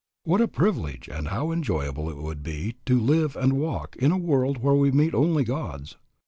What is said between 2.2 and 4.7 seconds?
be to live and walk in a world